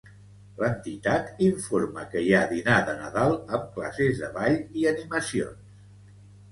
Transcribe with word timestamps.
L'entitat 0.61 1.27
informa 1.49 2.07
que 2.15 2.25
hi 2.29 2.33
ha 2.37 2.41
dinar 2.55 2.79
de 2.89 2.97
Nadal 3.05 3.37
amb 3.59 3.71
classes 3.77 4.25
de 4.27 4.35
ball 4.41 4.61
i 4.83 4.93
animacions. 4.95 5.75